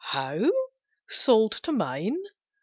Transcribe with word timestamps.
"How! 0.15 0.49
Sold 1.09 1.51
to 1.61 1.71
mine? 1.71 2.17